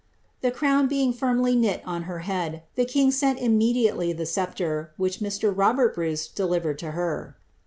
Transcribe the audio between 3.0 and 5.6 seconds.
sent imme diately ihe sceptre, which .Mr.